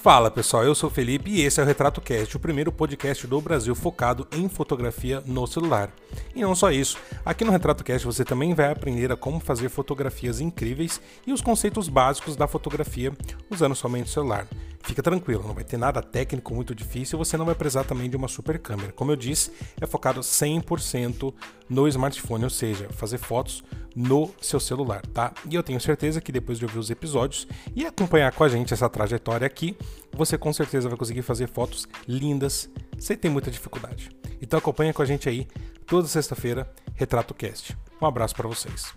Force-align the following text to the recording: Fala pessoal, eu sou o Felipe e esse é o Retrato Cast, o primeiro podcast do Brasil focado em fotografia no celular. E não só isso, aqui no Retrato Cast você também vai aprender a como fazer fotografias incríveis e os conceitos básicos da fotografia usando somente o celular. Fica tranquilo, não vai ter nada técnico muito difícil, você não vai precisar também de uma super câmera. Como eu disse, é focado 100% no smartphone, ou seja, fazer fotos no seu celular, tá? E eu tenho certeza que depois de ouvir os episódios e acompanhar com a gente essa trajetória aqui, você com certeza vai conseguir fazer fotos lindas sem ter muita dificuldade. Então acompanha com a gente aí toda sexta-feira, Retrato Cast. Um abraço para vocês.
Fala 0.00 0.30
pessoal, 0.30 0.62
eu 0.62 0.76
sou 0.76 0.88
o 0.88 0.92
Felipe 0.92 1.28
e 1.28 1.40
esse 1.40 1.58
é 1.58 1.62
o 1.64 1.66
Retrato 1.66 2.00
Cast, 2.00 2.36
o 2.36 2.40
primeiro 2.40 2.70
podcast 2.70 3.26
do 3.26 3.40
Brasil 3.40 3.74
focado 3.74 4.28
em 4.30 4.48
fotografia 4.48 5.20
no 5.26 5.44
celular. 5.44 5.90
E 6.36 6.40
não 6.40 6.54
só 6.54 6.70
isso, 6.70 6.96
aqui 7.26 7.44
no 7.44 7.50
Retrato 7.50 7.82
Cast 7.82 8.06
você 8.06 8.24
também 8.24 8.54
vai 8.54 8.70
aprender 8.70 9.10
a 9.10 9.16
como 9.16 9.40
fazer 9.40 9.68
fotografias 9.68 10.40
incríveis 10.40 11.00
e 11.26 11.32
os 11.32 11.40
conceitos 11.40 11.88
básicos 11.88 12.36
da 12.36 12.46
fotografia 12.46 13.12
usando 13.50 13.74
somente 13.74 14.06
o 14.06 14.12
celular. 14.12 14.46
Fica 14.88 15.02
tranquilo, 15.02 15.46
não 15.46 15.52
vai 15.52 15.64
ter 15.64 15.76
nada 15.76 16.02
técnico 16.02 16.54
muito 16.54 16.74
difícil, 16.74 17.18
você 17.18 17.36
não 17.36 17.44
vai 17.44 17.54
precisar 17.54 17.84
também 17.84 18.08
de 18.08 18.16
uma 18.16 18.26
super 18.26 18.58
câmera. 18.58 18.90
Como 18.90 19.12
eu 19.12 19.16
disse, 19.16 19.52
é 19.78 19.86
focado 19.86 20.20
100% 20.20 21.34
no 21.68 21.86
smartphone, 21.86 22.44
ou 22.44 22.48
seja, 22.48 22.88
fazer 22.88 23.18
fotos 23.18 23.62
no 23.94 24.30
seu 24.40 24.58
celular, 24.58 25.02
tá? 25.12 25.34
E 25.48 25.54
eu 25.54 25.62
tenho 25.62 25.78
certeza 25.78 26.22
que 26.22 26.32
depois 26.32 26.58
de 26.58 26.64
ouvir 26.64 26.78
os 26.78 26.88
episódios 26.88 27.46
e 27.76 27.84
acompanhar 27.84 28.32
com 28.32 28.42
a 28.42 28.48
gente 28.48 28.72
essa 28.72 28.88
trajetória 28.88 29.46
aqui, 29.46 29.76
você 30.10 30.38
com 30.38 30.54
certeza 30.54 30.88
vai 30.88 30.96
conseguir 30.96 31.20
fazer 31.20 31.48
fotos 31.48 31.86
lindas 32.08 32.70
sem 32.98 33.14
ter 33.14 33.28
muita 33.28 33.50
dificuldade. 33.50 34.08
Então 34.40 34.58
acompanha 34.58 34.94
com 34.94 35.02
a 35.02 35.06
gente 35.06 35.28
aí 35.28 35.46
toda 35.86 36.08
sexta-feira, 36.08 36.66
Retrato 36.94 37.34
Cast. 37.34 37.76
Um 38.00 38.06
abraço 38.06 38.34
para 38.34 38.48
vocês. 38.48 38.94